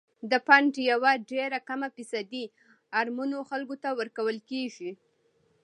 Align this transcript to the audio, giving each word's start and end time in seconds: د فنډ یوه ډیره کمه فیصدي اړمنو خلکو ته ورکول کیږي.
د 0.31 0.33
فنډ 0.45 0.73
یوه 0.91 1.11
ډیره 1.31 1.59
کمه 1.67 1.87
فیصدي 1.95 2.43
اړمنو 2.99 3.39
خلکو 3.49 3.75
ته 3.83 3.89
ورکول 3.99 4.37
کیږي. 4.49 4.91